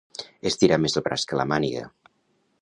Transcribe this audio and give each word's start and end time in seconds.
Estirar 0.51 0.79
més 0.85 0.97
el 1.01 1.05
braç 1.09 1.27
que 1.33 1.39
la 1.43 1.47
màniga. 1.53 1.85